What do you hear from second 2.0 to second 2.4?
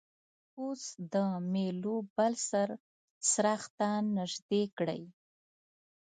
بل